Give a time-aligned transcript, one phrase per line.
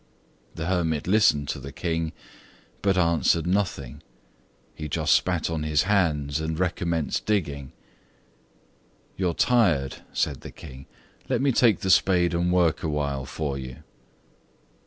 [0.55, 2.11] The hermit listened to the King,
[2.81, 4.01] but answered nothing.
[4.73, 7.71] He just spat on his hand and recommenced digging.
[9.15, 10.87] "You are tired," said the King,
[11.29, 13.83] "let me take the spade and work awhile for you."